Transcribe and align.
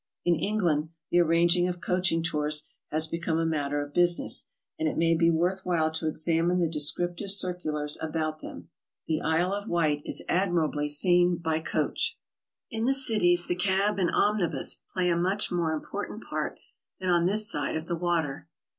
In 0.25 0.33
England 0.39 0.89
the 1.11 1.19
arranging 1.19 1.67
of 1.67 1.79
coaching 1.79 2.23
tours 2.23 2.63
has 2.89 3.05
become 3.05 3.37
a 3.37 3.45
matter 3.45 3.83
of 3.83 3.93
business, 3.93 4.47
and 4.79 4.89
k 4.89 4.95
may 4.95 5.13
be 5.13 5.29
worth 5.29 5.63
while 5.63 5.91
to 5.91 6.07
examine 6.07 6.57
the 6.59 6.67
descriptive 6.67 7.27
circu 7.27 7.65
lars 7.65 7.99
about 8.01 8.41
them. 8.41 8.69
The 9.05 9.21
Isle 9.21 9.53
of 9.53 9.69
Wight 9.69 10.01
is 10.03 10.23
admirably 10.27 10.89
seen 10.89 11.35
by 11.37 11.59
coach. 11.59 12.17
HOW 12.71 12.79
TO 12.79 12.81
TRAVEL 12.81 12.81
ABROAD. 12.81 12.81
77 12.81 12.81
In 12.81 12.85
tihe 12.87 12.99
cities 12.99 13.47
the 13.47 13.53
cab 13.55 13.99
and 13.99 14.09
omnibus 14.11 14.79
play 14.91 15.07
a 15.11 15.15
much 15.15 15.51
more 15.51 15.71
im 15.71 15.81
portant 15.81 16.23
part 16.23 16.57
than 16.99 17.11
on 17.11 17.27
this 17.27 17.47
side 17.47 17.77
of 17.77 17.85
the 17.85 17.95
water. 17.95 18.47